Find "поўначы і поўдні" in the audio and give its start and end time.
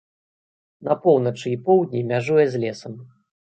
1.03-2.05